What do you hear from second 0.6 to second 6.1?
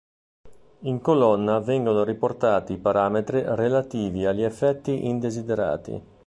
In colonna vengono riportati i parametri relativi agli effetti indesiderati.